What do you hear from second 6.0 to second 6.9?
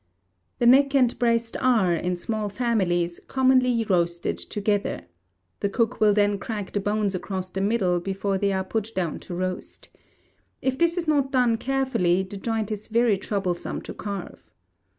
will then crack the